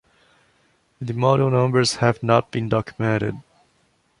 The 0.99 1.13
model 1.13 1.51
numbers 1.51 1.97
have 1.97 2.23
not 2.23 2.49
been 2.49 2.69
documented. 2.69 3.37